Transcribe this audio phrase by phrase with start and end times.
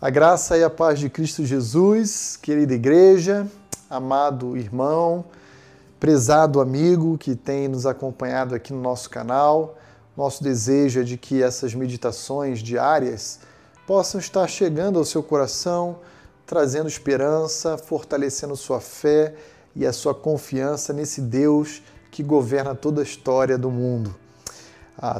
[0.00, 3.48] A graça e a paz de Cristo Jesus, querida igreja,
[3.90, 5.24] amado irmão,
[5.98, 9.76] prezado amigo que tem nos acompanhado aqui no nosso canal.
[10.16, 13.40] Nosso desejo é de que essas meditações diárias
[13.88, 15.98] possam estar chegando ao seu coração,
[16.46, 19.34] trazendo esperança, fortalecendo sua fé
[19.74, 24.14] e a sua confiança nesse Deus que governa toda a história do mundo,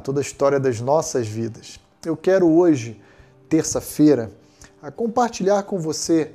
[0.05, 1.81] toda a história das nossas vidas.
[2.07, 3.03] Eu quero hoje,
[3.49, 4.31] terça-feira,
[4.81, 6.31] a compartilhar com você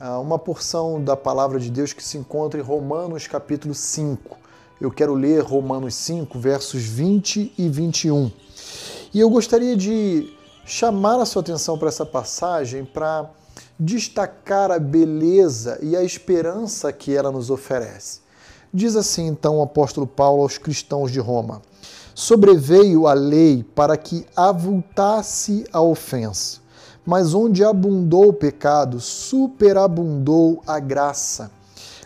[0.00, 4.36] uh, uma porção da palavra de Deus que se encontra em Romanos capítulo 5.
[4.80, 8.32] Eu quero ler Romanos 5, versos 20 e 21.
[9.12, 10.36] E eu gostaria de
[10.66, 13.30] chamar a sua atenção para essa passagem para
[13.78, 18.20] destacar a beleza e a esperança que ela nos oferece.
[18.72, 21.62] Diz assim então o apóstolo Paulo aos cristãos de Roma:
[22.12, 26.63] Sobreveio a lei para que avultasse a ofensa
[27.04, 31.50] mas onde abundou o pecado, superabundou a graça,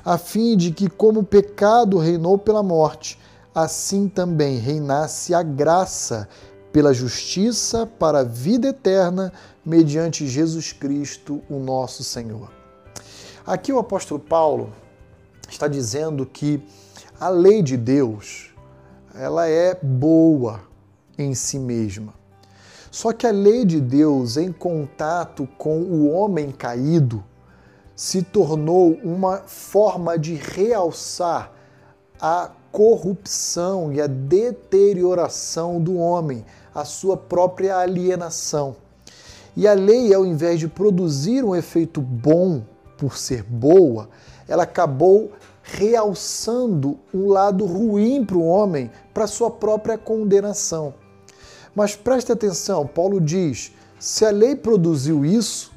[0.04, 3.18] a fim de que, como o pecado reinou pela morte,
[3.54, 6.28] assim também reinasse a graça
[6.72, 9.32] pela justiça para a vida eterna,
[9.64, 12.50] mediante Jesus Cristo, o nosso Senhor.
[13.46, 14.72] Aqui o apóstolo Paulo
[15.48, 16.62] está dizendo que
[17.18, 18.54] a lei de Deus,
[19.14, 20.60] ela é boa
[21.18, 22.14] em si mesma.
[22.90, 27.22] Só que a lei de Deus, em contato com o homem caído,
[27.94, 31.52] se tornou uma forma de realçar
[32.20, 36.44] a corrupção e a deterioração do homem,
[36.74, 38.76] a sua própria alienação.
[39.56, 42.62] E a lei, ao invés de produzir um efeito bom
[42.96, 44.08] por ser boa,
[44.46, 50.94] ela acabou realçando um lado ruim para o homem, para sua própria condenação.
[51.74, 55.72] Mas preste atenção, Paulo diz: se a lei produziu isso,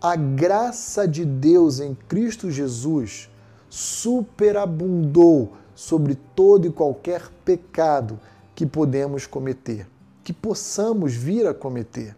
[0.00, 3.28] a graça de Deus em Cristo Jesus
[3.68, 8.18] superabundou sobre todo e qualquer pecado
[8.54, 9.86] que podemos cometer,
[10.22, 12.16] que possamos vir a cometer.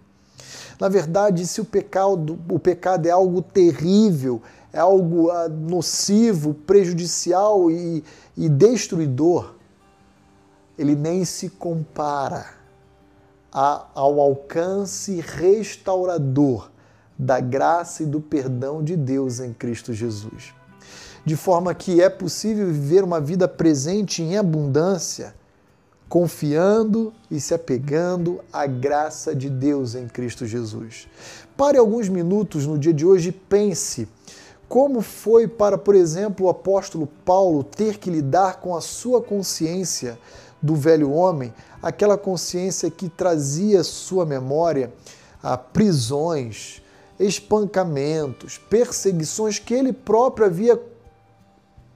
[0.80, 7.70] Na verdade, se o pecado, o pecado é algo terrível, é algo ah, nocivo, prejudicial
[7.70, 8.02] e,
[8.36, 9.54] e destruidor,
[10.82, 12.46] ele nem se compara
[13.50, 16.70] ao alcance restaurador
[17.18, 20.52] da graça e do perdão de Deus em Cristo Jesus.
[21.24, 25.34] De forma que é possível viver uma vida presente em abundância,
[26.08, 31.06] confiando e se apegando à graça de Deus em Cristo Jesus.
[31.56, 34.08] Pare alguns minutos no dia de hoje e pense
[34.68, 40.18] como foi para, por exemplo, o apóstolo Paulo ter que lidar com a sua consciência
[40.62, 41.52] do velho homem,
[41.82, 44.92] aquela consciência que trazia sua memória
[45.42, 46.80] a prisões,
[47.18, 50.80] espancamentos, perseguições que ele próprio havia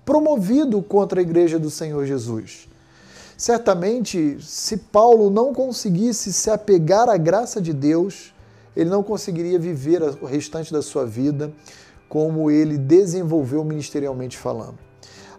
[0.05, 2.69] promovido contra a igreja do Senhor Jesus.
[3.37, 8.35] Certamente, se Paulo não conseguisse se apegar à graça de Deus,
[8.75, 11.53] ele não conseguiria viver o restante da sua vida
[12.09, 14.79] como ele desenvolveu ministerialmente falando.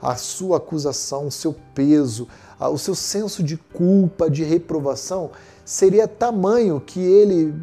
[0.01, 2.27] A sua acusação, o seu peso,
[2.59, 5.31] o seu senso de culpa, de reprovação,
[5.65, 7.53] seria tamanho que ele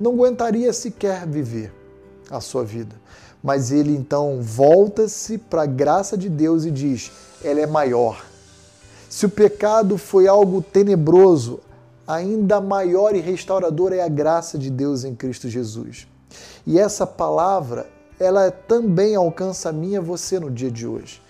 [0.00, 1.72] não aguentaria sequer viver
[2.30, 2.96] a sua vida.
[3.42, 7.10] Mas ele então volta-se para a graça de Deus e diz:
[7.42, 8.24] ela é maior.
[9.08, 11.60] Se o pecado foi algo tenebroso,
[12.06, 16.06] ainda maior e restaurador é a graça de Deus em Cristo Jesus.
[16.66, 21.20] E essa palavra, ela também alcança a mim e a você no dia de hoje.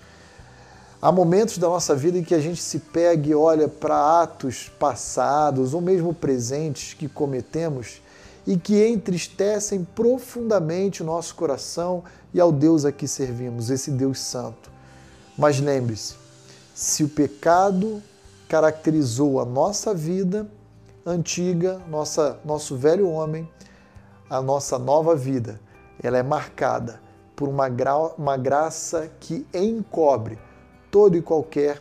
[1.05, 4.71] Há momentos da nossa vida em que a gente se pega e olha para atos
[4.79, 8.01] passados ou mesmo presentes que cometemos
[8.47, 14.21] e que entristecem profundamente o nosso coração e ao Deus a que servimos, esse Deus
[14.21, 14.71] Santo.
[15.37, 16.15] Mas lembre-se,
[16.73, 18.00] se o pecado
[18.49, 20.47] caracterizou a nossa vida
[21.05, 23.50] antiga, nossa, nosso velho homem,
[24.31, 25.61] a nossa nova vida,
[26.00, 27.00] ela é marcada
[27.35, 27.67] por uma,
[28.17, 30.38] uma graça que encobre
[30.93, 31.81] todo e qualquer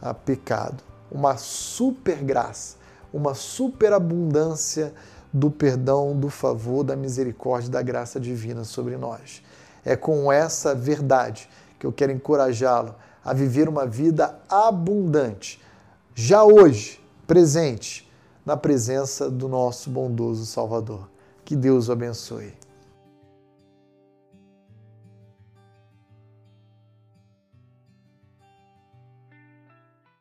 [0.00, 0.82] ah, pecado.
[1.12, 2.76] Uma super graça,
[3.12, 4.92] uma superabundância
[5.32, 9.42] do perdão, do favor, da misericórdia, da graça divina sobre nós.
[9.84, 11.48] É com essa verdade
[11.78, 15.62] que eu quero encorajá-lo a viver uma vida abundante,
[16.14, 18.10] já hoje, presente,
[18.44, 21.08] na presença do nosso bondoso Salvador.
[21.44, 22.54] Que Deus o abençoe.